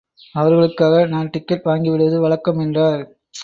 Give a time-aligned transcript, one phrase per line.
[0.35, 3.01] அவர்களுக்காக நான் டிக்கட் வாங்கிவிடுவது வழக்கம் என்றார்.